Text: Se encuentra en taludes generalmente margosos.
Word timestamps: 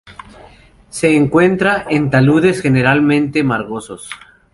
Se 0.89 1.15
encuentra 1.15 1.85
en 1.87 2.09
taludes 2.09 2.63
generalmente 2.63 3.43
margosos. 3.43 4.09